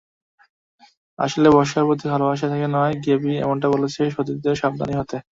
[1.19, 5.17] আসলে বার্সার প্রতি ভালোবাসা থেকে নয়, গ্যাবি এমনটা বলছেন সতীর্থদের সাবধানি হতে।